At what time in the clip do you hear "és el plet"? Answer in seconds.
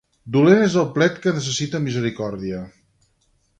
0.67-1.19